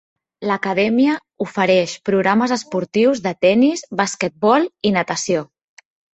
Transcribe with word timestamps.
L'Acadèmia 0.51 1.17
ofereix 1.45 1.93
programes 2.09 2.55
esportius 2.57 3.23
de 3.27 3.35
tennis, 3.47 3.85
basquetbol 4.01 4.69
i 4.89 4.95
natació. 4.99 5.47